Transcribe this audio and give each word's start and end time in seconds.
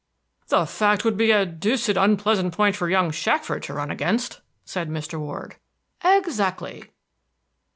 "The 0.47 0.65
fact 0.65 1.05
would 1.05 1.15
be 1.15 1.29
a 1.29 1.45
deuced 1.45 1.87
unpleasant 1.89 2.55
point 2.57 2.75
for 2.75 2.89
young 2.89 3.11
Shackford 3.11 3.61
to 3.61 3.75
run 3.75 3.91
against," 3.91 4.41
said 4.65 4.89
Mr. 4.89 5.19
Ward. 5.19 5.57
"Exactly." 6.03 6.85